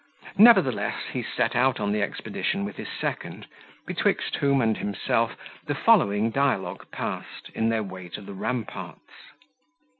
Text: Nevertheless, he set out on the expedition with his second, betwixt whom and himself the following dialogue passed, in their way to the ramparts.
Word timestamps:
Nevertheless, 0.39 0.95
he 1.13 1.21
set 1.21 1.55
out 1.55 1.79
on 1.79 1.91
the 1.91 2.01
expedition 2.01 2.65
with 2.65 2.77
his 2.77 2.87
second, 2.87 3.45
betwixt 3.85 4.37
whom 4.37 4.59
and 4.59 4.75
himself 4.75 5.37
the 5.67 5.75
following 5.75 6.31
dialogue 6.31 6.89
passed, 6.89 7.49
in 7.53 7.69
their 7.69 7.83
way 7.83 8.09
to 8.09 8.21
the 8.21 8.33
ramparts. 8.33 9.13